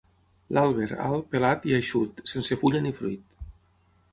[0.57, 3.49] L'àlber, alt, pelat i eixut, sense fulla ni fruit.